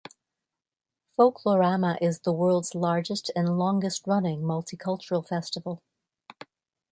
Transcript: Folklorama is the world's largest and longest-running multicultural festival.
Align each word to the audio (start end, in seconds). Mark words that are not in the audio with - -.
Folklorama 1.15 1.95
is 2.01 2.21
the 2.21 2.33
world's 2.33 2.73
largest 2.73 3.29
and 3.35 3.59
longest-running 3.59 4.41
multicultural 4.41 5.23
festival. 5.23 5.83